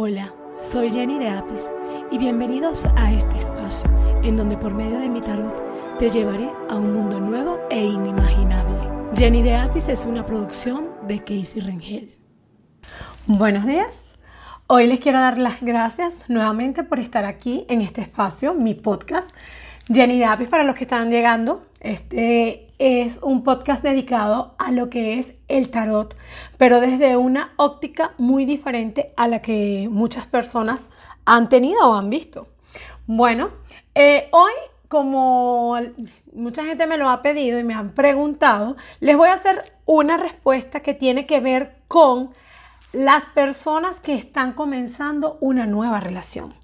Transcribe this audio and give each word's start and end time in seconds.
Hola, 0.00 0.32
soy 0.54 0.90
Jenny 0.90 1.18
de 1.18 1.28
Apis 1.28 1.72
y 2.12 2.18
bienvenidos 2.18 2.84
a 2.94 3.12
este 3.12 3.36
espacio 3.36 3.90
en 4.22 4.36
donde 4.36 4.56
por 4.56 4.72
medio 4.72 5.00
de 5.00 5.08
mi 5.08 5.20
tarot 5.20 5.98
te 5.98 6.08
llevaré 6.08 6.48
a 6.68 6.76
un 6.76 6.92
mundo 6.92 7.18
nuevo 7.18 7.58
e 7.68 7.82
inimaginable. 7.82 8.78
Jenny 9.16 9.42
de 9.42 9.56
Apis 9.56 9.88
es 9.88 10.06
una 10.06 10.24
producción 10.24 10.90
de 11.08 11.18
Casey 11.18 11.60
Rengel. 11.60 12.14
Buenos 13.26 13.66
días. 13.66 13.90
Hoy 14.68 14.86
les 14.86 15.00
quiero 15.00 15.18
dar 15.18 15.36
las 15.36 15.62
gracias 15.62 16.28
nuevamente 16.28 16.84
por 16.84 17.00
estar 17.00 17.24
aquí 17.24 17.66
en 17.68 17.80
este 17.80 18.00
espacio, 18.00 18.54
mi 18.54 18.74
podcast. 18.74 19.28
Jenny 19.92 20.20
de 20.20 20.26
Apis 20.26 20.48
para 20.48 20.62
los 20.62 20.76
que 20.76 20.84
están 20.84 21.10
llegando. 21.10 21.62
Este 21.80 22.67
es 22.78 23.18
un 23.22 23.42
podcast 23.42 23.82
dedicado 23.82 24.54
a 24.58 24.70
lo 24.70 24.88
que 24.88 25.18
es 25.18 25.32
el 25.48 25.70
tarot, 25.70 26.16
pero 26.56 26.80
desde 26.80 27.16
una 27.16 27.52
óptica 27.56 28.14
muy 28.18 28.44
diferente 28.44 29.12
a 29.16 29.28
la 29.28 29.42
que 29.42 29.88
muchas 29.90 30.26
personas 30.26 30.84
han 31.24 31.48
tenido 31.48 31.90
o 31.90 31.94
han 31.94 32.10
visto. 32.10 32.48
Bueno, 33.06 33.50
eh, 33.94 34.28
hoy 34.32 34.52
como 34.88 35.76
mucha 36.32 36.64
gente 36.64 36.86
me 36.86 36.96
lo 36.96 37.10
ha 37.10 37.20
pedido 37.20 37.58
y 37.58 37.64
me 37.64 37.74
han 37.74 37.92
preguntado, 37.92 38.76
les 39.00 39.16
voy 39.16 39.28
a 39.28 39.34
hacer 39.34 39.62
una 39.84 40.16
respuesta 40.16 40.80
que 40.80 40.94
tiene 40.94 41.26
que 41.26 41.40
ver 41.40 41.76
con 41.88 42.32
las 42.92 43.26
personas 43.26 44.00
que 44.00 44.14
están 44.14 44.54
comenzando 44.54 45.36
una 45.40 45.66
nueva 45.66 46.00
relación. 46.00 46.54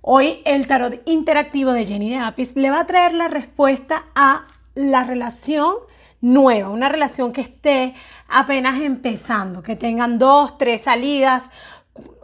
Hoy 0.00 0.42
el 0.44 0.66
tarot 0.66 1.00
interactivo 1.04 1.72
de 1.72 1.86
Jenny 1.86 2.10
de 2.10 2.18
Apis 2.18 2.56
le 2.56 2.70
va 2.70 2.80
a 2.80 2.86
traer 2.86 3.14
la 3.14 3.28
respuesta 3.28 4.06
a 4.16 4.46
la 4.74 5.04
relación 5.04 5.74
nueva, 6.20 6.70
una 6.70 6.88
relación 6.88 7.32
que 7.32 7.42
esté 7.42 7.94
apenas 8.28 8.80
empezando, 8.80 9.62
que 9.62 9.76
tengan 9.76 10.18
dos, 10.18 10.56
tres 10.56 10.82
salidas. 10.82 11.44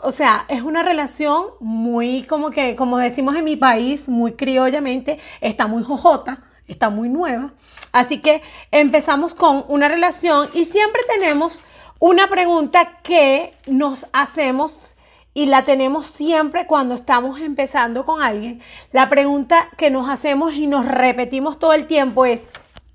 O 0.02 0.10
sea, 0.10 0.46
es 0.48 0.62
una 0.62 0.82
relación 0.82 1.46
muy, 1.60 2.22
como 2.22 2.50
que, 2.50 2.76
como 2.76 2.98
decimos 2.98 3.36
en 3.36 3.44
mi 3.44 3.56
país, 3.56 4.08
muy 4.08 4.32
criollamente, 4.32 5.18
está 5.40 5.66
muy 5.66 5.82
jojota, 5.82 6.42
está 6.66 6.88
muy 6.88 7.08
nueva. 7.08 7.52
Así 7.92 8.20
que 8.20 8.42
empezamos 8.70 9.34
con 9.34 9.64
una 9.68 9.88
relación 9.88 10.48
y 10.54 10.64
siempre 10.64 11.02
tenemos 11.12 11.62
una 11.98 12.28
pregunta 12.28 13.00
que 13.02 13.54
nos 13.66 14.06
hacemos 14.12 14.94
y 15.38 15.46
la 15.46 15.62
tenemos 15.62 16.08
siempre 16.08 16.66
cuando 16.66 16.96
estamos 16.96 17.38
empezando 17.38 18.04
con 18.04 18.20
alguien. 18.20 18.60
La 18.90 19.08
pregunta 19.08 19.68
que 19.76 19.88
nos 19.88 20.08
hacemos 20.08 20.52
y 20.54 20.66
nos 20.66 20.84
repetimos 20.84 21.60
todo 21.60 21.74
el 21.74 21.86
tiempo 21.86 22.26
es, 22.26 22.42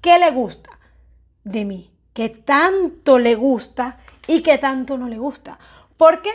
¿qué 0.02 0.20
le 0.20 0.30
gusta 0.32 0.70
de 1.46 1.64
mí? 1.64 1.90
¿Qué 2.12 2.28
tanto 2.28 3.18
le 3.18 3.36
gusta 3.36 3.98
y 4.28 4.44
qué 4.44 4.58
tanto 4.58 4.98
no 4.98 5.08
le 5.08 5.18
gusta? 5.18 5.58
¿Por 5.96 6.22
qué? 6.22 6.32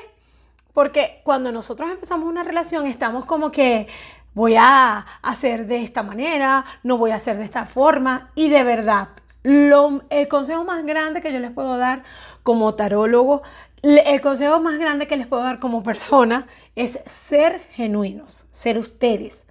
Porque 0.72 1.20
cuando 1.24 1.52
nosotros 1.52 1.90
empezamos 1.90 2.26
una 2.26 2.42
relación 2.42 2.86
estamos 2.86 3.26
como 3.26 3.50
que 3.50 3.86
voy 4.32 4.56
a 4.56 5.04
hacer 5.20 5.66
de 5.66 5.82
esta 5.82 6.02
manera, 6.02 6.64
no 6.84 6.96
voy 6.96 7.10
a 7.10 7.16
hacer 7.16 7.36
de 7.36 7.44
esta 7.44 7.66
forma 7.66 8.30
y 8.34 8.48
de 8.48 8.64
verdad. 8.64 9.08
El 9.48 10.28
consejo 10.28 10.64
más 10.64 10.84
grande 10.84 11.20
que 11.20 11.32
yo 11.32 11.38
les 11.38 11.50
puedo 11.50 11.78
dar 11.78 12.02
como 12.42 12.74
tarólogo 12.74 13.42
el 13.82 14.20
consejo 14.20 14.60
más 14.60 14.78
grande 14.78 15.06
que 15.06 15.16
les 15.16 15.26
puedo 15.26 15.42
dar 15.42 15.60
como 15.60 15.82
persona 15.82 16.46
es 16.74 16.98
ser 17.06 17.60
genuinos, 17.70 18.46
ser 18.50 18.78
ustedes. 18.78 19.44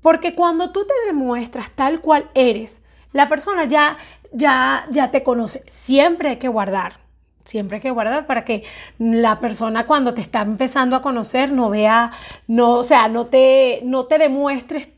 Porque 0.00 0.34
cuando 0.34 0.70
tú 0.70 0.86
te 0.86 0.94
demuestras 1.06 1.70
tal 1.70 2.00
cual 2.00 2.30
eres, 2.34 2.82
la 3.12 3.28
persona 3.28 3.64
ya, 3.64 3.96
ya, 4.32 4.86
ya 4.90 5.10
te 5.10 5.22
conoce. 5.22 5.64
Siempre 5.70 6.30
hay 6.30 6.36
que 6.36 6.48
guardar, 6.48 7.00
siempre 7.44 7.76
hay 7.76 7.82
que 7.82 7.90
guardar 7.90 8.26
para 8.26 8.44
que 8.44 8.64
la 8.98 9.40
persona 9.40 9.86
cuando 9.86 10.12
te 10.12 10.20
está 10.20 10.42
empezando 10.42 10.96
a 10.96 11.02
conocer 11.02 11.50
no 11.50 11.70
vea, 11.70 12.12
no, 12.46 12.72
o 12.72 12.84
sea, 12.84 13.08
no 13.08 13.26
te, 13.26 13.80
no 13.84 14.04
te 14.04 14.18
demuestres 14.18 14.88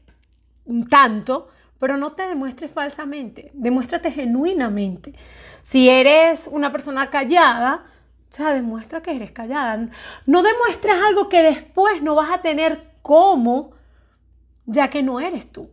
tanto, 0.90 1.48
pero 1.78 1.96
no 1.96 2.12
te 2.12 2.26
demuestres 2.26 2.70
falsamente, 2.70 3.50
demuéstrate 3.54 4.10
genuinamente. 4.10 5.14
Si 5.62 5.88
eres 5.88 6.48
una 6.50 6.72
persona 6.72 7.10
callada, 7.10 7.84
o 8.30 8.34
sea, 8.34 8.52
demuestra 8.52 9.02
que 9.02 9.14
eres 9.14 9.30
callada. 9.30 9.88
No 10.26 10.42
demuestres 10.42 10.96
algo 11.06 11.28
que 11.28 11.42
después 11.42 12.02
no 12.02 12.14
vas 12.14 12.30
a 12.30 12.42
tener 12.42 12.92
cómo, 13.02 13.72
ya 14.64 14.88
que 14.88 15.02
no 15.02 15.20
eres 15.20 15.50
tú. 15.50 15.70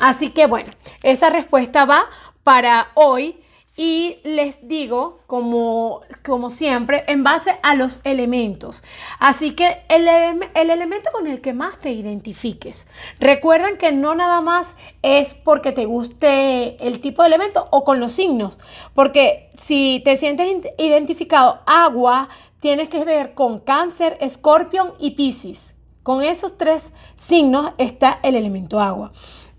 Así 0.00 0.30
que 0.30 0.46
bueno, 0.46 0.70
esa 1.02 1.30
respuesta 1.30 1.84
va 1.84 2.04
para 2.42 2.88
hoy 2.94 3.40
y 3.76 4.20
les 4.24 4.66
digo, 4.66 5.20
como, 5.26 6.00
como 6.24 6.48
siempre, 6.48 7.04
en 7.08 7.22
base 7.22 7.58
a 7.62 7.74
los 7.74 8.00
elementos. 8.04 8.82
Así 9.18 9.52
que 9.52 9.82
el, 9.90 10.08
el, 10.08 10.70
elemento 10.70 11.10
con 11.12 11.26
el 11.26 11.42
que 11.42 11.52
más 11.52 11.78
te 11.78 11.90
identifiques. 11.90 12.86
Recuerden 13.20 13.76
que 13.76 13.92
no 13.92 14.14
nada 14.14 14.40
más 14.40 14.74
es 15.02 15.34
porque 15.34 15.72
te 15.72 15.84
guste 15.84 16.82
el 16.86 17.00
tipo 17.00 17.22
de 17.22 17.28
elemento 17.28 17.68
o 17.70 17.84
con 17.84 18.00
los 18.00 18.12
signos, 18.12 18.58
porque 18.94 19.50
si 19.58 20.00
te 20.04 20.16
sientes 20.16 20.48
identificado 20.78 21.60
agua, 21.66 22.30
tienes 22.60 22.88
que 22.88 23.04
ver 23.04 23.34
con 23.34 23.60
cáncer, 23.60 24.16
escorpión 24.20 24.94
y 24.98 25.10
piscis. 25.10 25.74
Con 26.02 26.22
esos 26.22 26.56
tres 26.56 26.92
signos 27.16 27.72
está 27.76 28.20
el 28.22 28.36
elemento 28.36 28.80
agua. 28.80 29.12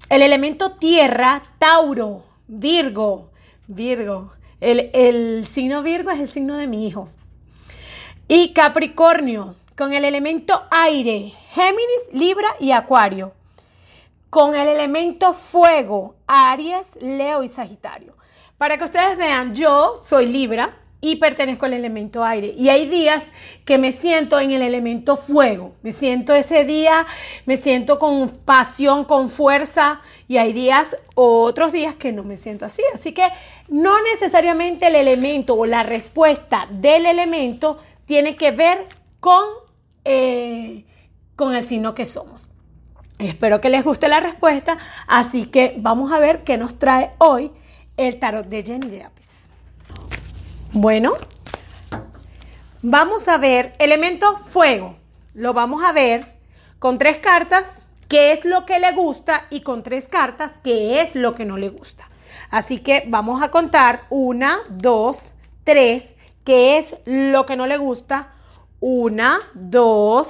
El 0.09 0.21
elemento 0.21 0.71
tierra, 0.71 1.43
Tauro, 1.59 2.23
Virgo, 2.47 3.29
Virgo. 3.67 4.31
El, 4.59 5.45
signo 5.45 5.83
Virgo 5.83 6.09
es 6.11 6.19
el 6.19 6.27
signo 6.27 6.57
de 6.57 6.67
mi 6.67 6.87
hijo. 6.87 7.09
Y 8.27 8.53
Capricornio, 8.53 9.55
con 9.77 9.93
el 9.93 10.03
elemento 10.05 10.65
aire, 10.71 11.33
Géminis, 11.51 12.11
Libra 12.11 12.49
y 12.59 12.71
Acuario. 12.71 13.33
Con 14.29 14.55
el 14.55 14.67
elemento 14.67 15.33
fuego, 15.33 16.15
Aries, 16.27 16.87
Leo 16.99 17.43
y 17.43 17.49
Sagitario. 17.49 18.15
Para 18.57 18.77
que 18.77 18.85
ustedes 18.85 19.17
vean, 19.17 19.53
yo 19.53 19.95
soy 20.01 20.25
Libra, 20.25 20.73
y 20.99 21.17
pertenezco 21.17 21.65
al 21.65 21.73
elemento 21.73 22.23
aire. 22.23 22.53
Y 22.57 22.69
hay 22.69 22.87
días 22.87 23.23
que 23.65 23.77
me 23.77 23.91
siento 23.91 24.39
en 24.39 24.51
el 24.51 24.61
elemento 24.61 25.15
fuego. 25.15 25.75
Me 25.83 25.91
siento 25.91 26.33
ese 26.33 26.63
día, 26.63 27.05
me 27.45 27.57
siento 27.57 27.99
con 27.99 28.29
pasión, 28.29 29.05
con 29.05 29.29
fuerza. 29.29 30.01
Y 30.27 30.37
hay 30.37 30.53
días 30.53 30.97
otros 31.13 31.71
días 31.71 31.95
que 31.95 32.11
no 32.11 32.23
me 32.23 32.37
siento 32.37 32.65
así. 32.65 32.81
Así 32.93 33.13
que 33.13 33.23
no 33.67 34.01
necesariamente 34.03 34.87
el 34.87 34.95
elemento 34.95 35.55
o 35.55 35.65
la 35.65 35.83
respuesta 35.83 36.67
del 36.71 37.05
elemento 37.05 37.77
tiene 38.05 38.35
que 38.35 38.51
ver 38.51 38.87
con, 39.19 39.43
eh, 40.05 40.85
con 41.35 41.55
el 41.55 41.63
signo 41.63 41.93
que 41.93 42.05
somos. 42.05 42.49
Espero 43.19 43.59
que 43.61 43.69
les 43.69 43.83
guste 43.83 44.07
la 44.07 44.19
respuesta. 44.19 44.77
Así 45.07 45.47
que 45.47 45.75
vamos 45.77 46.11
a 46.11 46.19
ver 46.19 46.43
qué 46.43 46.57
nos 46.57 46.77
trae 46.79 47.11
hoy 47.17 47.51
el 47.97 48.19
tarot 48.19 48.47
de 48.47 48.63
Jenny 48.63 48.87
de 48.87 49.03
Apis. 49.03 49.29
Bueno, 50.71 51.13
vamos 52.81 53.27
a 53.27 53.37
ver 53.37 53.73
elemento 53.79 54.37
fuego. 54.37 54.95
Lo 55.33 55.53
vamos 55.53 55.83
a 55.83 55.91
ver 55.91 56.37
con 56.79 56.97
tres 56.97 57.17
cartas, 57.17 57.71
qué 58.07 58.33
es 58.33 58.45
lo 58.45 58.65
que 58.65 58.79
le 58.79 58.91
gusta, 58.91 59.47
y 59.49 59.61
con 59.61 59.81
tres 59.81 60.07
cartas, 60.07 60.51
qué 60.63 61.01
es 61.01 61.15
lo 61.15 61.33
que 61.33 61.45
no 61.45 61.57
le 61.57 61.69
gusta. 61.69 62.09
Así 62.49 62.79
que 62.79 63.03
vamos 63.07 63.41
a 63.41 63.51
contar 63.51 64.05
una, 64.09 64.61
dos, 64.69 65.17
tres, 65.63 66.03
qué 66.43 66.77
es 66.77 66.95
lo 67.05 67.45
que 67.45 67.55
no 67.55 67.67
le 67.67 67.77
gusta. 67.77 68.33
Una, 68.79 69.39
dos, 69.53 70.27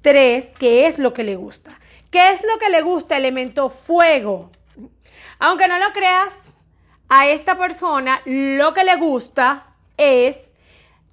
tres, 0.00 0.46
qué 0.58 0.86
es 0.86 0.98
lo 0.98 1.12
que 1.12 1.24
le 1.24 1.36
gusta. 1.36 1.78
¿Qué 2.10 2.30
es 2.30 2.42
lo 2.42 2.58
que 2.58 2.70
le 2.70 2.82
gusta? 2.82 3.16
Elemento 3.16 3.70
fuego. 3.70 4.50
Aunque 5.38 5.68
no 5.68 5.78
lo 5.78 5.92
creas, 5.92 6.52
a 7.08 7.26
esta 7.28 7.58
persona 7.58 8.20
lo 8.24 8.72
que 8.72 8.84
le 8.84 8.96
gusta 8.96 9.66
es 9.96 10.38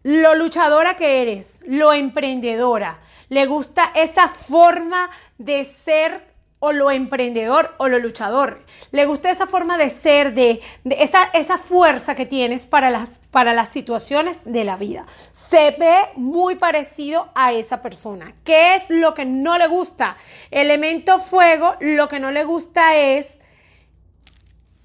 lo 0.03 0.35
luchadora 0.35 0.95
que 0.95 1.21
eres, 1.21 1.59
lo 1.65 1.93
emprendedora. 1.93 3.01
Le 3.29 3.45
gusta 3.45 3.91
esa 3.95 4.29
forma 4.29 5.09
de 5.37 5.65
ser 5.85 6.30
o 6.63 6.71
lo 6.71 6.91
emprendedor 6.91 7.73
o 7.77 7.87
lo 7.87 7.97
luchador. 7.97 8.63
Le 8.91 9.05
gusta 9.05 9.31
esa 9.31 9.47
forma 9.47 9.77
de 9.77 9.89
ser, 9.89 10.33
de, 10.33 10.61
esa, 10.85 11.23
esa, 11.33 11.57
fuerza 11.57 12.13
que 12.13 12.27
tienes 12.27 12.67
para 12.67 12.91
las, 12.91 13.19
para 13.31 13.53
las 13.53 13.69
situaciones 13.69 14.37
de 14.45 14.63
la 14.63 14.77
vida. 14.77 15.05
Se 15.49 15.71
ve 15.71 16.09
muy 16.15 16.55
parecido 16.55 17.29
a 17.33 17.51
esa 17.51 17.81
persona. 17.81 18.35
¿Qué 18.43 18.75
es 18.75 18.83
lo 18.89 19.15
que 19.15 19.25
no 19.25 19.57
le 19.57 19.67
gusta? 19.67 20.17
Elemento 20.51 21.19
fuego, 21.19 21.75
lo 21.79 22.07
que 22.07 22.19
no 22.19 22.29
le 22.29 22.43
gusta 22.43 22.95
es 22.95 23.27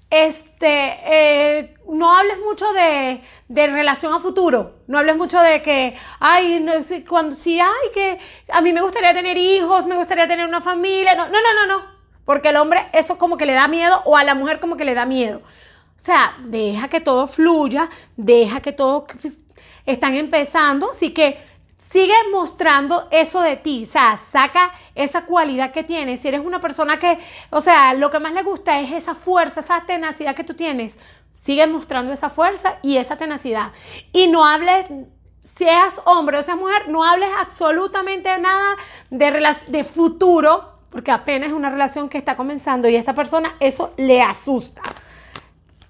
este, 0.09 0.67
eh, 1.05 1.75
no 1.89 2.15
hables 2.15 2.37
mucho 2.39 2.65
de, 2.73 3.21
relación 3.67 4.13
a 4.13 4.19
futuro. 4.19 4.79
No 4.87 4.97
hables 4.97 5.17
mucho 5.17 5.39
de 5.39 5.61
que, 5.61 5.95
ay, 6.19 6.59
no, 6.59 6.73
cuando 7.07 7.35
sí, 7.35 7.59
ay, 7.59 7.91
que 7.93 8.17
a 8.49 8.61
mí 8.61 8.73
me 8.73 8.81
gustaría 8.81 9.13
tener 9.13 9.37
hijos, 9.37 9.85
me 9.85 9.97
gustaría 9.97 10.27
tener 10.27 10.45
una 10.45 10.61
familia. 10.61 11.15
No, 11.15 11.27
no, 11.27 11.33
no, 11.41 11.65
no, 11.65 11.77
no. 11.77 11.97
Porque 12.25 12.49
el 12.49 12.57
hombre 12.57 12.87
eso 12.93 13.17
como 13.17 13.37
que 13.37 13.45
le 13.45 13.53
da 13.53 13.67
miedo 13.67 14.01
o 14.05 14.17
a 14.17 14.23
la 14.23 14.35
mujer 14.35 14.59
como 14.59 14.77
que 14.77 14.85
le 14.85 14.93
da 14.93 15.05
miedo. 15.05 15.41
O 15.95 15.99
sea, 15.99 16.35
deja 16.45 16.89
que 16.89 16.99
todo 16.99 17.27
fluya, 17.27 17.89
deja 18.15 18.61
que 18.61 18.71
todo 18.71 19.07
están 19.85 20.15
empezando. 20.15 20.91
Así 20.91 21.13
que 21.13 21.39
sigue 21.97 22.13
mostrando 22.31 23.07
eso 23.09 23.41
de 23.41 23.55
ti, 23.55 23.85
o 23.85 23.87
sea, 23.87 24.19
saca 24.31 24.71
esa 24.93 25.25
cualidad 25.25 25.71
que 25.71 25.83
tienes. 25.83 26.19
Si 26.19 26.27
eres 26.27 26.41
una 26.41 26.61
persona 26.61 26.99
que, 26.99 27.17
o 27.49 27.59
sea, 27.59 27.95
lo 27.95 28.11
que 28.11 28.19
más 28.19 28.33
le 28.33 28.43
gusta 28.43 28.79
es 28.79 28.91
esa 28.91 29.15
fuerza, 29.15 29.61
esa 29.61 29.83
tenacidad 29.87 30.35
que 30.35 30.43
tú 30.43 30.53
tienes, 30.53 30.99
sigue 31.31 31.65
mostrando 31.65 32.13
esa 32.13 32.29
fuerza 32.29 32.77
y 32.83 32.97
esa 32.97 33.17
tenacidad. 33.17 33.71
Y 34.13 34.27
no 34.27 34.45
hables, 34.45 34.85
seas 35.43 35.95
hombre 36.05 36.37
o 36.37 36.43
seas 36.43 36.57
mujer, 36.57 36.87
no 36.87 37.03
hables 37.03 37.29
absolutamente 37.39 38.29
nada 38.37 38.75
de, 39.09 39.55
de 39.65 39.83
futuro, 39.83 40.73
porque 40.91 41.09
apenas 41.09 41.49
es 41.49 41.55
una 41.55 41.71
relación 41.71 42.09
que 42.09 42.19
está 42.19 42.37
comenzando 42.37 42.87
y 42.87 42.95
a 42.95 42.99
esta 42.99 43.15
persona 43.15 43.55
eso 43.59 43.95
le 43.97 44.21
asusta. 44.21 44.83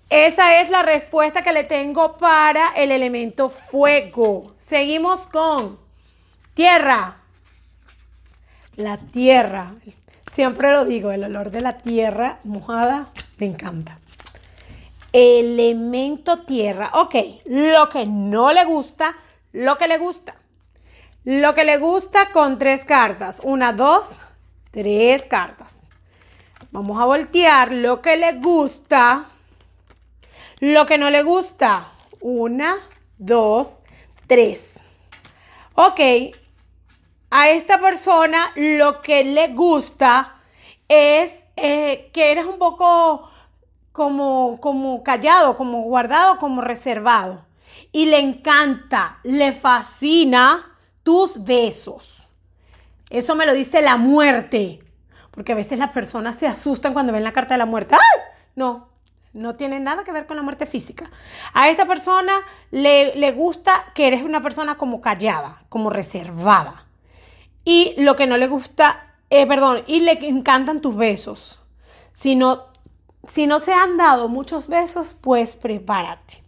Esa 0.09 0.61
es 0.61 0.69
la 0.69 0.83
respuesta 0.83 1.41
que 1.41 1.51
le 1.51 1.65
tengo 1.65 2.15
para 2.15 2.69
el 2.77 2.93
elemento 2.93 3.49
fuego. 3.49 4.55
Seguimos 4.65 5.27
con 5.27 5.85
tierra. 6.57 7.17
La 8.77 8.97
tierra. 8.97 9.75
Siempre 10.33 10.71
lo 10.71 10.85
digo, 10.85 11.11
el 11.11 11.23
olor 11.23 11.51
de 11.51 11.61
la 11.61 11.77
tierra 11.77 12.39
mojada 12.43 13.09
me 13.37 13.45
encanta. 13.45 13.99
Elemento 15.13 16.45
tierra. 16.45 16.89
Ok, 16.95 17.13
lo 17.45 17.89
que 17.89 18.07
no 18.07 18.51
le 18.53 18.65
gusta, 18.65 19.15
lo 19.51 19.77
que 19.77 19.87
le 19.87 19.99
gusta. 19.99 20.33
Lo 21.25 21.53
que 21.53 21.63
le 21.63 21.77
gusta 21.77 22.31
con 22.31 22.57
tres 22.57 22.83
cartas. 22.85 23.39
Una, 23.43 23.71
dos, 23.71 24.09
tres 24.71 25.25
cartas. 25.25 25.81
Vamos 26.71 26.99
a 26.99 27.05
voltear 27.05 27.71
lo 27.71 28.01
que 28.01 28.17
le 28.17 28.33
gusta. 28.33 29.25
Lo 30.59 30.87
que 30.87 30.97
no 30.97 31.11
le 31.11 31.21
gusta. 31.21 31.91
Una, 32.19 32.77
dos, 33.19 33.69
tres. 34.25 34.71
Ok, 35.75 35.99
a 37.29 37.49
esta 37.49 37.79
persona 37.79 38.51
lo 38.55 39.01
que 39.01 39.23
le 39.23 39.49
gusta 39.49 40.35
es 40.87 41.43
eh, 41.55 42.09
que 42.13 42.31
eres 42.31 42.45
un 42.45 42.57
poco 42.57 43.29
como, 43.91 44.59
como 44.61 45.03
callado, 45.03 45.57
como 45.57 45.81
guardado, 45.81 46.37
como 46.37 46.61
reservado. 46.61 47.45
Y 47.91 48.05
le 48.05 48.19
encanta, 48.19 49.19
le 49.23 49.53
fascina 49.53 50.77
tus 51.03 51.43
besos. 51.43 52.27
Eso 53.09 53.35
me 53.35 53.45
lo 53.45 53.53
dice 53.53 53.81
la 53.81 53.97
muerte. 53.97 54.79
Porque 55.31 55.51
a 55.51 55.55
veces 55.55 55.79
las 55.79 55.91
personas 55.91 56.35
se 56.35 56.47
asustan 56.47 56.93
cuando 56.93 57.13
ven 57.13 57.23
la 57.23 57.33
carta 57.33 57.53
de 57.53 57.59
la 57.59 57.65
muerte. 57.65 57.95
¡Ay! 57.95 58.21
No, 58.55 58.89
no 59.33 59.55
tiene 59.55 59.79
nada 59.79 60.03
que 60.03 60.11
ver 60.11 60.25
con 60.25 60.37
la 60.37 60.43
muerte 60.43 60.65
física. 60.65 61.09
A 61.53 61.69
esta 61.69 61.85
persona 61.85 62.33
le, 62.71 63.15
le 63.15 63.31
gusta 63.31 63.73
que 63.93 64.07
eres 64.07 64.21
una 64.23 64.41
persona 64.41 64.77
como 64.77 64.99
callada, 65.01 65.63
como 65.69 65.89
reservada. 65.89 66.86
Y 67.69 67.95
lo 67.97 68.15
que 68.15 68.27
no 68.27 68.37
le 68.37 68.47
gusta, 68.47 69.13
eh, 69.29 69.45
perdón, 69.45 69.83
y 69.87 69.99
le 69.99 70.13
encantan 70.29 70.79
tus 70.79 70.95
besos. 70.95 71.61
Si 72.13 72.33
no, 72.33 72.67
si 73.27 73.45
no 73.45 73.59
se 73.59 73.73
han 73.73 73.97
dado 73.97 74.29
muchos 74.29 74.69
besos, 74.69 75.17
pues 75.19 75.57
prepárate. 75.57 76.45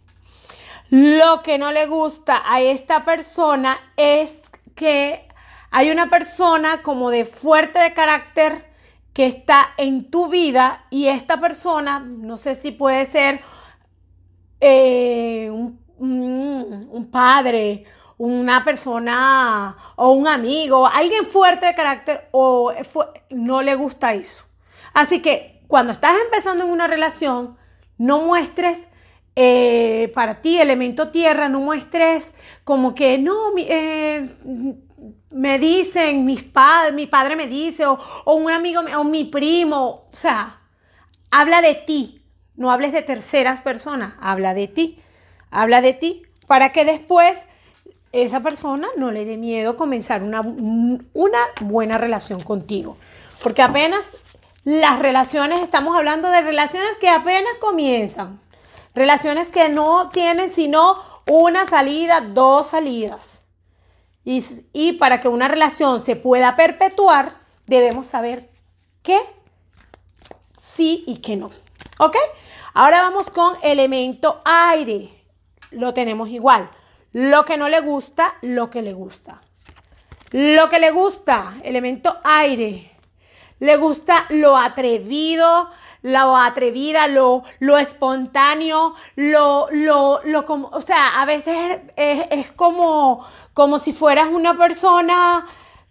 Lo 0.88 1.42
que 1.42 1.58
no 1.58 1.72
le 1.72 1.84
gusta 1.84 2.42
a 2.50 2.62
esta 2.62 3.04
persona 3.04 3.76
es 3.98 4.34
que 4.74 5.28
hay 5.70 5.90
una 5.90 6.08
persona 6.08 6.82
como 6.82 7.10
de 7.10 7.26
fuerte 7.26 7.80
de 7.80 7.92
carácter 7.92 8.72
que 9.12 9.26
está 9.26 9.74
en 9.76 10.10
tu 10.10 10.30
vida 10.30 10.86
y 10.88 11.08
esta 11.08 11.38
persona, 11.38 12.00
no 12.00 12.38
sé 12.38 12.54
si 12.54 12.72
puede 12.72 13.04
ser 13.04 13.42
eh, 14.58 15.50
un, 15.50 17.08
padre, 17.12 17.84
una 18.20 18.64
persona 18.66 19.74
o 19.96 20.10
un 20.10 20.28
amigo, 20.28 20.86
alguien 20.86 21.24
fuerte 21.24 21.64
de 21.64 21.74
carácter 21.74 22.28
o 22.32 22.70
no 23.30 23.62
le 23.62 23.74
gusta 23.76 24.12
eso. 24.12 24.44
Así 24.92 25.22
que 25.22 25.62
cuando 25.68 25.92
estás 25.92 26.12
empezando 26.26 26.64
en 26.64 26.70
una 26.70 26.86
relación, 26.86 27.56
no 27.96 28.20
muestres 28.20 28.78
eh, 29.36 30.12
para 30.14 30.42
ti 30.42 30.60
elemento 30.60 31.08
tierra, 31.08 31.48
no 31.48 31.60
muestres 31.60 32.34
como 32.62 32.94
que 32.94 33.16
no, 33.16 33.52
eh, 33.56 34.28
me 35.30 35.58
dicen, 35.58 36.26
mis 36.26 36.42
padres, 36.42 36.92
mi 36.92 37.06
padre 37.06 37.36
me 37.36 37.46
dice, 37.46 37.86
o, 37.86 37.98
un 38.26 38.50
amigo, 38.50 38.82
o 38.98 39.04
mi 39.04 39.24
primo, 39.24 40.08
o 40.12 40.14
sea, 40.14 40.60
habla 41.30 41.62
de 41.62 41.74
ti, 41.74 42.22
no 42.54 42.70
hables 42.70 42.92
de 42.92 43.00
terceras 43.00 43.62
personas, 43.62 44.12
habla 44.20 44.52
de 44.52 44.68
ti, 44.68 45.00
habla 45.50 45.80
de 45.80 45.94
ti, 45.94 46.22
para 46.46 46.70
que 46.70 46.84
después 46.84 47.46
esa 48.12 48.40
persona 48.40 48.88
no 48.96 49.12
le 49.12 49.24
dé 49.24 49.36
miedo 49.36 49.76
comenzar 49.76 50.22
una, 50.22 50.40
una 50.40 51.38
buena 51.60 51.98
relación 51.98 52.42
contigo. 52.42 52.96
Porque 53.42 53.62
apenas 53.62 54.02
las 54.64 54.98
relaciones, 54.98 55.62
estamos 55.62 55.96
hablando 55.96 56.28
de 56.28 56.42
relaciones 56.42 56.90
que 57.00 57.08
apenas 57.08 57.54
comienzan, 57.60 58.40
relaciones 58.94 59.48
que 59.48 59.68
no 59.68 60.10
tienen 60.10 60.52
sino 60.52 60.96
una 61.26 61.66
salida, 61.66 62.20
dos 62.20 62.68
salidas. 62.68 63.40
Y, 64.24 64.92
para 64.92 65.20
que 65.20 65.28
una 65.28 65.48
relación 65.48 66.00
se 66.00 66.14
pueda 66.14 66.54
perpetuar, 66.54 67.40
debemos 67.66 68.06
saber 68.06 68.50
qué 69.02 69.18
sí 70.58 71.04
y 71.06 71.16
qué 71.16 71.36
no. 71.36 71.50
¿Ok? 71.98 72.16
Ahora 72.74 73.00
vamos 73.00 73.30
con 73.30 73.54
elemento 73.62 74.40
aire. 74.44 75.10
Lo 75.70 75.94
tenemos 75.94 76.28
igual. 76.28 76.68
Lo 77.12 77.44
que 77.44 77.56
no 77.56 77.68
le 77.68 77.80
gusta, 77.80 78.34
lo 78.42 78.70
que 78.70 78.82
le 78.82 78.92
gusta. 78.92 79.40
Lo 80.30 80.68
que 80.68 80.78
le 80.78 80.92
gusta, 80.92 81.58
elemento 81.64 82.16
aire. 82.22 82.92
Le 83.58 83.76
gusta 83.76 84.26
lo 84.30 84.56
atrevido, 84.56 85.70
lo 86.02 86.36
atrevida, 86.36 87.08
lo, 87.08 87.42
lo 87.58 87.78
espontáneo, 87.78 88.94
lo, 89.16 89.68
lo, 89.70 90.20
lo 90.24 90.46
como, 90.46 90.68
o 90.68 90.80
sea, 90.80 91.20
a 91.20 91.26
veces 91.26 91.80
es, 91.96 92.52
como, 92.52 93.26
como 93.54 93.78
si 93.80 93.92
fueras 93.92 94.28
una 94.28 94.56
persona 94.56 95.44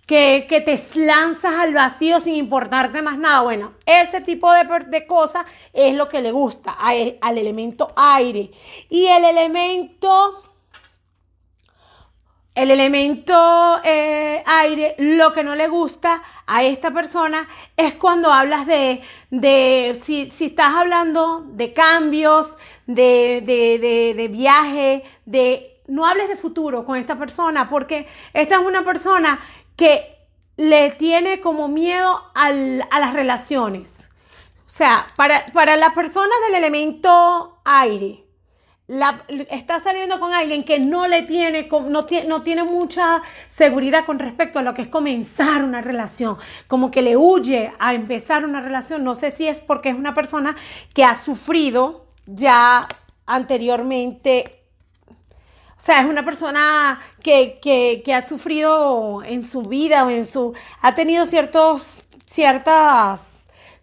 que, 0.07 0.47
te 0.47 0.99
lanzas 0.99 1.53
al 1.55 1.73
vacío 1.73 2.19
sin 2.19 2.35
importarte 2.35 3.01
más 3.01 3.17
nada. 3.17 3.41
Bueno, 3.41 3.73
ese 3.85 4.21
tipo 4.21 4.51
de, 4.51 4.63
de 4.87 5.05
cosas 5.05 5.45
es 5.73 5.93
lo 5.93 6.07
que 6.09 6.21
le 6.21 6.31
gusta 6.31 6.71
al 6.71 7.37
elemento 7.37 7.91
aire. 7.95 8.51
Y 8.89 9.05
el 9.05 9.25
elemento 9.25 10.48
el 12.55 12.71
elemento 12.71 13.79
eh, 13.83 14.43
aire, 14.45 14.95
lo 14.97 15.31
que 15.31 15.43
no 15.43 15.55
le 15.55 15.67
gusta 15.67 16.21
a 16.45 16.63
esta 16.63 16.91
persona 16.91 17.47
es 17.77 17.93
cuando 17.93 18.33
hablas 18.33 18.65
de, 18.65 19.01
de 19.29 19.97
si, 20.01 20.29
estás 20.39 20.75
hablando 20.75 21.41
de 21.47 21.73
cambios, 21.73 22.57
de, 22.85 23.41
de, 23.45 24.13
de, 24.15 24.27
viaje, 24.27 25.03
de... 25.25 25.65
No 25.87 26.05
hables 26.05 26.27
de 26.27 26.35
futuro 26.35 26.85
con 26.85 26.97
esta 26.97 27.17
persona 27.17 27.67
porque 27.67 28.07
esta 28.33 28.55
es 28.55 28.61
una 28.61 28.83
persona 28.83 29.39
que 29.75 30.17
le 30.55 30.91
tiene 30.91 31.39
como 31.39 31.67
miedo 31.67 32.31
a 32.35 32.51
las 32.51 33.13
relaciones. 33.13 34.07
O 34.67 34.69
sea, 34.69 35.07
para, 35.15 35.47
para 35.47 35.77
las 35.77 35.93
personas 35.95 36.37
del 36.45 36.55
elemento 36.55 37.59
aire, 37.65 38.28
está 39.49 39.79
saliendo 39.79 40.19
con 40.19 40.33
alguien 40.33 40.63
que 40.63 40.79
no 40.79 41.07
le 41.07 41.21
tiene 41.21 41.69
no, 41.89 42.05
tiene, 42.05 42.27
no 42.27 42.41
tiene 42.41 42.63
mucha 42.63 43.21
seguridad 43.55 44.05
con 44.05 44.17
respecto 44.17 44.57
a 44.57 44.63
lo 44.63 44.73
que 44.73 44.81
es 44.81 44.87
comenzar 44.87 45.63
una 45.63 45.81
relación, 45.81 46.37
como 46.67 46.89
que 46.89 47.03
le 47.03 47.15
huye 47.15 47.71
a 47.77 47.93
empezar 47.93 48.43
una 48.45 48.61
relación. 48.61 49.03
No 49.03 49.13
sé 49.13 49.29
si 49.29 49.47
es 49.47 49.61
porque 49.61 49.89
es 49.89 49.95
una 49.95 50.15
persona 50.15 50.55
que 50.93 51.03
ha 51.03 51.15
sufrido 51.15 52.07
ya 52.25 52.87
anteriormente 53.25 54.55
o 55.77 55.81
sea, 55.81 56.01
es 56.01 56.09
una 56.09 56.25
persona 56.25 56.99
que, 57.23 57.57
que, 57.61 58.13
ha 58.13 58.27
sufrido 58.27 59.23
en 59.23 59.43
su 59.43 59.61
vida 59.61 60.03
o 60.03 60.09
en 60.09 60.25
su... 60.25 60.53
ha 60.81 60.93
tenido 60.93 61.25
ciertos, 61.25 62.05
ciertas 62.25 63.39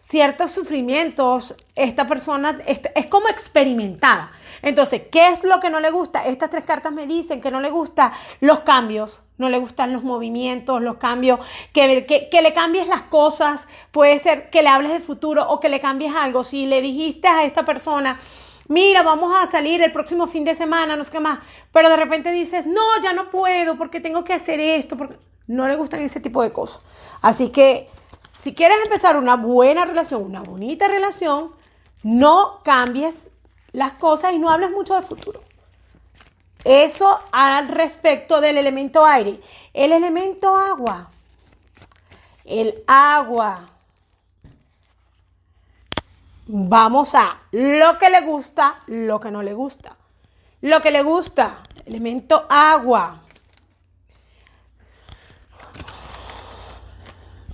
ciertos 0.08 0.52
sufrimientos, 0.52 1.54
esta 1.75 2.06
persona 2.06 2.58
es, 2.66 3.06
como 3.06 3.28
experimentada. 3.28 4.30
Entonces, 4.66 5.02
¿qué 5.12 5.28
es 5.28 5.44
lo 5.44 5.61
que 5.61 5.70
no 5.70 5.78
le 5.78 5.92
gusta? 5.92 6.26
Estas 6.26 6.50
tres 6.50 6.64
cartas 6.64 6.92
me 6.92 7.06
dicen 7.06 7.40
que 7.40 7.52
no 7.52 7.61
le 7.61 7.70
gusta 7.70 8.12
los 8.40 8.61
cambios, 8.61 9.23
no 9.38 9.49
le 9.49 9.58
gustan 9.58 9.92
los 9.92 10.02
movimientos, 10.02 10.82
los 10.82 10.96
cambios, 10.96 11.38
que, 11.73 12.04
que, 12.04 12.42
le 12.42 12.52
cambies 12.52 12.88
las 12.88 13.02
cosas, 13.02 13.68
puede 13.92 14.18
ser 14.18 14.50
que 14.50 14.62
le 14.62 14.68
hables 14.68 14.90
de 14.90 14.99
futuro 14.99 15.49
o 15.49 15.61
que 15.61 15.68
le 15.68 15.78
cambies 15.78 16.16
algo. 16.16 16.42
Si 16.42 16.66
le 16.66 16.82
dijiste 16.82 17.28
a 17.28 17.44
esta 17.44 17.64
persona, 17.64 18.18
mira, 18.66 19.04
vamos 19.04 19.32
a 19.40 19.46
salir 19.46 19.80
el 19.82 19.92
próximo 19.92 20.26
fin 20.26 20.42
de 20.42 20.56
semana, 20.56 20.96
no 20.96 21.04
sé 21.04 21.12
qué 21.12 21.20
más, 21.20 21.38
pero 21.70 21.88
de 21.88 21.96
repente 21.96 22.32
dices, 22.32 22.66
no, 22.66 22.82
ya 23.00 23.12
no 23.12 23.30
puedo 23.30 23.78
porque 23.78 24.00
tengo 24.00 24.25
que 24.25 24.32
hacer 24.32 24.58
esto, 24.58 24.96
porque 24.96 25.16
no 25.46 25.68
le 25.68 25.76
gustan 25.76 26.00
ese 26.00 26.18
tipo 26.18 26.42
de 26.42 26.52
cosas. 26.52 26.82
Así 27.23 27.50
que 27.50 27.88
si 28.42 28.52
quieres 28.52 28.78
empezar 28.82 29.16
una 29.16 29.37
buena 29.37 29.85
relación, 29.85 30.25
una 30.25 30.42
bonita 30.42 30.88
relación, 30.88 31.52
no 32.02 32.58
cambies 32.64 33.28
las 33.76 33.92
cosas 33.92 34.33
y 34.33 34.38
no 34.38 34.50
hables 34.50 34.71
mucho 34.71 34.95
de 34.95 35.02
futuro. 35.02 35.42
Eso 36.64 37.21
al 37.30 37.68
respecto 37.68 38.40
del 38.40 38.56
elemento 38.56 39.04
aire. 39.04 39.38
El 39.75 39.92
elemento 39.92 40.56
agua. 40.56 41.11
El 42.47 42.83
agua. 42.87 43.61
Vamos 46.47 47.14
a 47.14 47.38
lo 47.52 47.99
que 47.99 48.09
le 48.09 48.23
gusta, 48.23 48.80
lo 48.87 49.21
que 49.21 49.30
no 49.30 49.42
le 49.42 49.52
gusta. 49.52 49.95
Lo 50.62 50.80
que 50.80 50.90
le 50.90 51.02
gusta, 51.02 51.62
elemento 51.85 52.47
agua. 52.49 53.25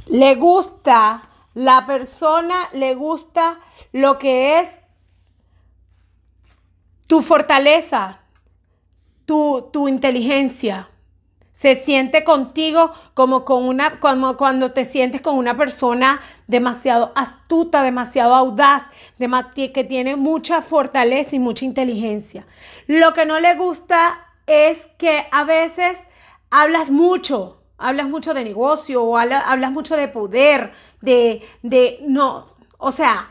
Le 0.07 0.37
gusta, 0.37 1.23
la 1.55 1.85
persona 1.85 2.69
le 2.75 2.95
gusta 2.95 3.59
lo 3.91 4.21
que 4.21 4.61
es 4.61 4.82
tu 7.13 7.21
fortaleza, 7.21 8.21
tu, 9.27 9.69
tu 9.71 9.87
inteligencia. 9.87 10.89
Se 11.53 11.77
siente 11.77 12.25
contigo 12.25 12.95
como, 13.13 13.45
con 13.45 13.67
una, 13.67 14.01
cuando 14.01 14.73
te 14.73 14.87
sientes 14.87 15.21
con 15.21 15.37
una 15.37 15.55
persona 15.55 16.23
demasiado 16.47 17.13
astuta, 17.15 17.83
demasiado 17.83 18.35
audaz, 18.35 18.85
que 19.55 19.85
tiene 19.87 20.17
mucha 20.17 20.63
fortaleza 20.63 21.37
y 21.37 21.39
mucha 21.39 21.67
inteligencia. 21.67 22.47
Lo 22.87 23.13
que 23.13 23.27
no 23.27 23.41
le 23.41 23.57
gusta 23.57 24.19
es 24.47 24.89
que 24.97 25.27
a 25.33 25.45
veces 25.45 25.99
hablas 26.49 26.91
mucho, 26.91 27.61
hablas 27.77 28.09
mucho 28.09 28.33
de 28.33 28.43
negocio 28.43 29.05
o 29.05 29.19
hablas 29.19 29.71
mucho 29.71 29.99
de 29.99 30.09
poder, 30.09 30.73
de, 31.03 31.47
de, 31.61 31.99
no, 32.09 32.47
o 32.79 32.91
sea, 32.91 33.29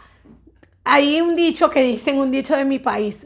hay 0.84 1.20
un 1.20 1.36
dicho 1.36 1.72
que 1.72 1.82
dicen, 1.82 2.20
un 2.20 2.30
dicho 2.30 2.56
de 2.56 2.64
mi 2.64 2.78
país, 2.78 3.26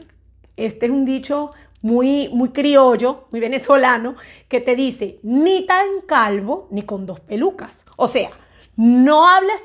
este 0.56 0.86
es 0.86 0.92
un 0.92 1.04
dicho 1.04 1.52
muy, 1.82 2.28
muy 2.30 2.50
criollo, 2.50 3.28
muy 3.30 3.40
venezolano, 3.40 4.16
que 4.48 4.60
te 4.60 4.74
dice, 4.74 5.20
ni 5.22 5.66
tan 5.66 5.86
calvo 6.06 6.68
ni 6.70 6.82
con 6.82 7.06
dos 7.06 7.20
pelucas. 7.20 7.84
O 7.96 8.06
sea, 8.06 8.30
no 8.76 9.28
hables, 9.28 9.62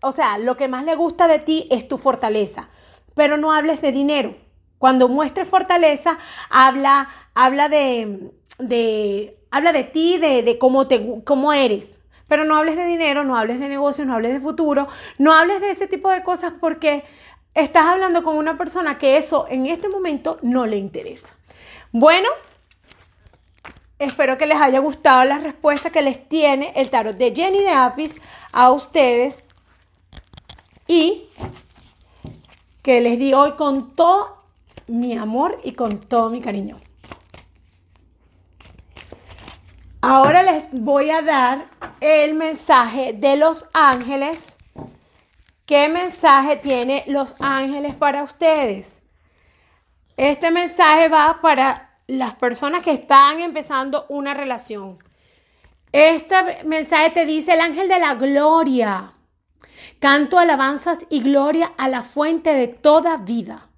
o 0.00 0.12
sea, 0.12 0.38
lo 0.38 0.56
que 0.56 0.68
más 0.68 0.84
le 0.84 0.96
gusta 0.96 1.28
de 1.28 1.38
ti 1.38 1.66
es 1.70 1.86
tu 1.86 1.98
fortaleza, 1.98 2.68
pero 3.14 3.36
no 3.36 3.52
hables 3.52 3.82
de 3.82 3.92
dinero. 3.92 4.34
Cuando 4.78 5.08
muestres 5.08 5.48
fortaleza, 5.48 6.18
habla, 6.50 7.08
habla 7.34 7.68
de, 7.68 8.32
de, 8.58 9.38
habla 9.50 9.72
de 9.72 9.84
ti, 9.84 10.18
de, 10.18 10.42
de 10.42 10.58
cómo, 10.58 10.88
te, 10.88 11.22
cómo 11.24 11.52
eres. 11.52 11.98
Pero 12.26 12.44
no 12.44 12.56
hables 12.56 12.76
de 12.76 12.86
dinero, 12.86 13.24
no 13.24 13.36
hables 13.36 13.60
de 13.60 13.68
negocios, 13.68 14.06
no 14.06 14.14
hables 14.14 14.32
de 14.32 14.40
futuro, 14.40 14.88
no 15.18 15.34
hables 15.34 15.60
de 15.60 15.70
ese 15.70 15.86
tipo 15.86 16.10
de 16.10 16.22
cosas 16.22 16.54
porque 16.58 17.04
estás 17.54 17.86
hablando 17.86 18.22
con 18.22 18.36
una 18.36 18.56
persona 18.56 18.98
que 18.98 19.16
eso 19.16 19.46
en 19.48 19.66
este 19.66 19.88
momento 19.88 20.38
no 20.42 20.66
le 20.66 20.76
interesa. 20.76 21.34
Bueno, 21.92 22.28
espero 23.98 24.38
que 24.38 24.46
les 24.46 24.60
haya 24.60 24.78
gustado 24.80 25.24
la 25.24 25.38
respuesta 25.38 25.90
que 25.90 26.02
les 26.02 26.28
tiene 26.28 26.72
el 26.76 26.90
tarot 26.90 27.16
de 27.16 27.34
Jenny 27.34 27.60
de 27.60 27.70
Apis 27.70 28.14
a 28.52 28.72
ustedes 28.72 29.44
y 30.86 31.28
que 32.82 33.00
les 33.00 33.18
di 33.18 33.32
hoy 33.32 33.52
con 33.52 33.94
todo 33.94 34.42
mi 34.88 35.16
amor 35.16 35.60
y 35.62 35.72
con 35.72 36.00
todo 36.00 36.30
mi 36.30 36.40
cariño. 36.40 36.76
Ahora 40.00 40.42
les 40.42 40.64
voy 40.72 41.10
a 41.10 41.22
dar 41.22 41.68
el 42.00 42.34
mensaje 42.34 43.12
de 43.12 43.36
los 43.36 43.68
ángeles 43.72 44.56
¿Qué 45.66 45.88
mensaje 45.88 46.56
tiene 46.56 47.04
los 47.06 47.36
ángeles 47.38 47.94
para 47.94 48.24
ustedes? 48.24 49.00
Este 50.16 50.50
mensaje 50.50 51.08
va 51.08 51.40
para 51.40 52.00
las 52.08 52.34
personas 52.34 52.82
que 52.82 52.92
están 52.92 53.40
empezando 53.40 54.06
una 54.08 54.34
relación. 54.34 54.98
Este 55.92 56.64
mensaje 56.64 57.10
te 57.10 57.26
dice 57.26 57.54
el 57.54 57.60
ángel 57.60 57.88
de 57.88 58.00
la 58.00 58.14
gloria. 58.14 59.12
Canto 60.00 60.38
alabanzas 60.38 60.98
y 61.10 61.22
gloria 61.22 61.72
a 61.78 61.88
la 61.88 62.02
fuente 62.02 62.54
de 62.54 62.66
toda 62.66 63.18
vida. 63.18 63.68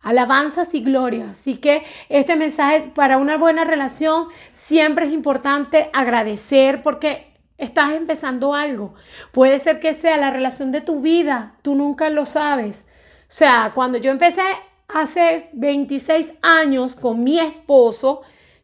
Alabanzas 0.00 0.72
y 0.72 0.82
gloria. 0.82 1.30
Así 1.32 1.56
que 1.56 1.82
este 2.10 2.36
mensaje 2.36 2.92
para 2.94 3.18
una 3.18 3.38
buena 3.38 3.64
relación 3.64 4.28
siempre 4.52 5.06
es 5.06 5.12
importante 5.12 5.90
agradecer 5.92 6.82
porque 6.82 7.31
estás 7.62 7.92
empezando 7.92 8.54
algo. 8.54 8.94
Puede 9.30 9.58
ser 9.58 9.80
que 9.80 9.94
sea 9.94 10.16
la 10.16 10.30
relación 10.30 10.72
de 10.72 10.80
tu 10.80 11.00
vida, 11.00 11.56
tú 11.62 11.74
nunca 11.74 12.10
lo 12.10 12.26
sabes. 12.26 12.84
O 13.22 13.34
sea, 13.34 13.72
cuando 13.74 13.98
yo 13.98 14.10
empecé 14.10 14.42
hace 14.88 15.48
26 15.52 16.32
años 16.42 16.96
con 16.96 17.22
mi 17.24 17.38
esposo, 17.38 18.22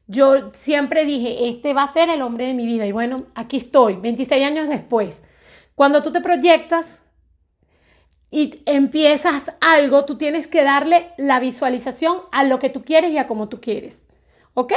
yo 0.08 0.50
siempre 0.52 1.04
dije, 1.04 1.48
este 1.48 1.74
va 1.74 1.84
a 1.84 1.92
ser 1.92 2.10
el 2.10 2.22
hombre 2.22 2.46
de 2.46 2.54
mi 2.54 2.66
vida. 2.66 2.86
Y 2.86 2.92
bueno, 2.92 3.26
aquí 3.34 3.56
estoy, 3.58 3.96
26 3.96 4.44
años 4.44 4.68
después. 4.68 5.22
Cuando 5.74 6.02
tú 6.02 6.10
te 6.10 6.20
proyectas 6.20 7.02
y 8.30 8.62
empiezas 8.66 9.52
algo, 9.60 10.04
tú 10.04 10.18
tienes 10.18 10.48
que 10.48 10.64
darle 10.64 11.12
la 11.18 11.38
visualización 11.40 12.22
a 12.32 12.42
lo 12.42 12.58
que 12.58 12.68
tú 12.68 12.84
quieres 12.84 13.12
y 13.12 13.18
a 13.18 13.26
cómo 13.26 13.48
tú 13.48 13.60
quieres. 13.60 14.02
¿Ok? 14.54 14.72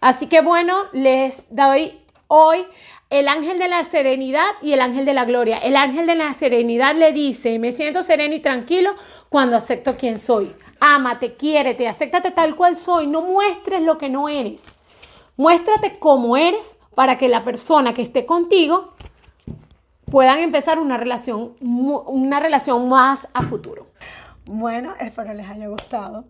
Así 0.00 0.26
que 0.26 0.40
bueno, 0.40 0.76
les 0.92 1.44
doy 1.50 2.00
hoy 2.26 2.66
el 3.10 3.26
ángel 3.26 3.58
de 3.58 3.68
la 3.68 3.82
serenidad 3.82 4.46
y 4.62 4.72
el 4.72 4.80
ángel 4.80 5.04
de 5.04 5.14
la 5.14 5.24
gloria. 5.24 5.58
El 5.58 5.76
ángel 5.76 6.06
de 6.06 6.14
la 6.14 6.32
serenidad 6.32 6.94
le 6.94 7.12
dice, 7.12 7.58
me 7.58 7.72
siento 7.72 8.04
sereno 8.04 8.34
y 8.34 8.40
tranquilo 8.40 8.94
cuando 9.28 9.56
acepto 9.56 9.96
quién 9.96 10.18
soy. 10.18 10.54
Ámate, 10.78 11.34
quiérete, 11.34 11.88
acéptate 11.88 12.30
tal 12.30 12.54
cual 12.54 12.76
soy. 12.76 13.08
No 13.08 13.22
muestres 13.22 13.82
lo 13.82 13.98
que 13.98 14.08
no 14.08 14.28
eres. 14.28 14.64
Muéstrate 15.36 15.98
como 15.98 16.36
eres 16.36 16.76
para 16.94 17.18
que 17.18 17.28
la 17.28 17.42
persona 17.42 17.94
que 17.94 18.02
esté 18.02 18.26
contigo 18.26 18.94
puedan 20.04 20.38
empezar 20.38 20.78
una 20.78 20.96
relación, 20.96 21.54
una 21.60 22.38
relación 22.38 22.88
más 22.88 23.26
a 23.34 23.42
futuro. 23.42 23.88
Bueno, 24.46 24.94
espero 25.00 25.34
les 25.34 25.48
haya 25.48 25.66
gustado. 25.66 26.26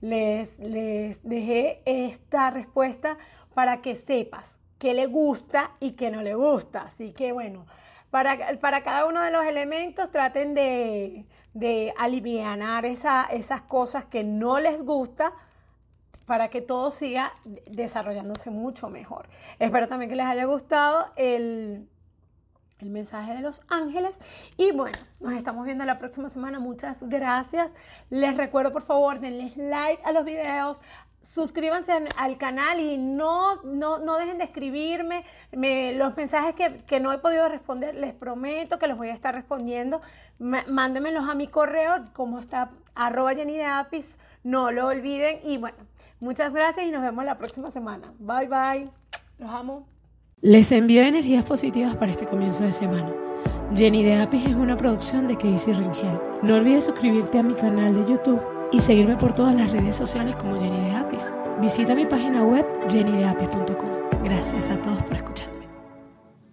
Les, 0.00 0.58
les 0.58 1.22
dejé 1.22 1.80
esta 1.86 2.50
respuesta 2.50 3.18
para 3.54 3.80
que 3.80 3.94
sepas 3.94 4.58
qué 4.84 4.92
le 4.92 5.06
gusta 5.06 5.70
y 5.80 5.92
qué 5.92 6.10
no 6.10 6.20
le 6.20 6.34
gusta. 6.34 6.82
Así 6.82 7.12
que 7.12 7.32
bueno, 7.32 7.64
para, 8.10 8.36
para 8.60 8.82
cada 8.82 9.06
uno 9.06 9.22
de 9.22 9.30
los 9.30 9.46
elementos 9.46 10.10
traten 10.10 10.54
de, 10.54 11.24
de 11.54 11.94
aliviar 11.96 12.84
esa, 12.84 13.24
esas 13.24 13.62
cosas 13.62 14.04
que 14.04 14.24
no 14.24 14.60
les 14.60 14.82
gusta 14.82 15.32
para 16.26 16.50
que 16.50 16.60
todo 16.60 16.90
siga 16.90 17.32
desarrollándose 17.70 18.50
mucho 18.50 18.90
mejor. 18.90 19.26
Espero 19.58 19.88
también 19.88 20.10
que 20.10 20.16
les 20.16 20.26
haya 20.26 20.44
gustado 20.44 21.06
el, 21.16 21.88
el 22.80 22.90
mensaje 22.90 23.34
de 23.34 23.40
los 23.40 23.62
ángeles. 23.68 24.18
Y 24.58 24.72
bueno, 24.72 24.98
nos 25.20 25.32
estamos 25.32 25.64
viendo 25.64 25.86
la 25.86 25.98
próxima 25.98 26.28
semana. 26.28 26.60
Muchas 26.60 26.98
gracias. 27.00 27.72
Les 28.10 28.36
recuerdo, 28.36 28.70
por 28.70 28.82
favor, 28.82 29.18
denles 29.18 29.56
like 29.56 30.02
a 30.04 30.12
los 30.12 30.26
videos, 30.26 30.78
suscríbanse 31.24 31.92
al 32.16 32.38
canal 32.38 32.80
y 32.80 32.96
no, 32.98 33.62
no, 33.62 33.98
no 33.98 34.16
dejen 34.18 34.38
de 34.38 34.44
escribirme 34.44 35.24
los 35.52 36.16
mensajes 36.16 36.54
que, 36.54 37.00
no 37.00 37.12
he 37.12 37.18
podido 37.18 37.48
responder. 37.48 37.94
Les 37.94 38.14
prometo 38.14 38.78
que 38.78 38.86
los 38.86 38.96
voy 38.96 39.08
a 39.08 39.12
estar 39.12 39.34
respondiendo. 39.34 40.00
mándenmelos 40.38 41.28
a 41.28 41.34
mi 41.34 41.46
correo, 41.46 42.06
como 42.12 42.38
está, 42.38 42.70
arroba 42.94 43.34
Jenny 43.34 43.56
de 43.56 43.64
Apis. 43.64 44.18
No 44.42 44.70
lo 44.70 44.86
olviden. 44.86 45.40
Y 45.44 45.58
bueno, 45.58 45.78
muchas 46.20 46.52
gracias 46.52 46.86
y 46.86 46.90
nos 46.90 47.02
vemos 47.02 47.24
la 47.24 47.38
próxima 47.38 47.70
semana. 47.70 48.12
Bye, 48.18 48.48
bye. 48.48 48.90
Los 49.38 49.50
amo. 49.50 49.86
Les 50.40 50.70
envío 50.72 51.02
energías 51.02 51.44
positivas 51.44 51.96
para 51.96 52.12
este 52.12 52.26
comienzo 52.26 52.64
de 52.64 52.72
semana. 52.72 53.10
Jenny 53.74 54.04
de 54.04 54.20
Apis 54.20 54.46
es 54.46 54.54
una 54.54 54.76
producción 54.76 55.26
de 55.26 55.36
Casey 55.36 55.72
Ringel. 55.72 56.20
No 56.42 56.56
olvides 56.56 56.84
suscribirte 56.84 57.38
a 57.38 57.42
mi 57.42 57.54
canal 57.54 57.94
de 57.94 58.12
YouTube 58.12 58.53
y 58.72 58.80
seguirme 58.80 59.16
por 59.16 59.32
todas 59.32 59.54
las 59.54 59.70
redes 59.70 59.96
sociales 59.96 60.36
como 60.36 60.60
Jenny 60.60 60.80
de 60.80 60.96
Apis. 60.96 61.32
Visita 61.60 61.94
mi 61.94 62.06
página 62.06 62.42
web 62.42 62.66
jennydeapis.com. 62.88 64.22
Gracias 64.22 64.68
a 64.70 64.80
todos 64.80 65.02
por 65.02 65.14
escuchar. 65.14 65.53